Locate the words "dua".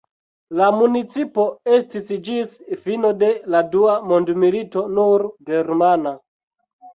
3.77-3.99